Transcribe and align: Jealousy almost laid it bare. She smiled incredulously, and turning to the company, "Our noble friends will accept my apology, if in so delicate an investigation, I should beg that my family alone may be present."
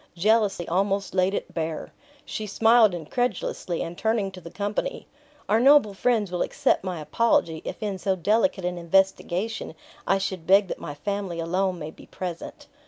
Jealousy 0.15 0.67
almost 0.67 1.13
laid 1.13 1.35
it 1.35 1.53
bare. 1.53 1.93
She 2.25 2.47
smiled 2.47 2.95
incredulously, 2.95 3.83
and 3.83 3.95
turning 3.95 4.31
to 4.31 4.41
the 4.41 4.49
company, 4.49 5.05
"Our 5.47 5.59
noble 5.59 5.93
friends 5.93 6.31
will 6.31 6.41
accept 6.41 6.83
my 6.83 6.99
apology, 6.99 7.61
if 7.65 7.83
in 7.83 7.99
so 7.99 8.15
delicate 8.15 8.65
an 8.65 8.79
investigation, 8.79 9.75
I 10.07 10.17
should 10.17 10.47
beg 10.47 10.69
that 10.69 10.79
my 10.79 10.95
family 10.95 11.39
alone 11.39 11.77
may 11.77 11.91
be 11.91 12.07
present." 12.07 12.65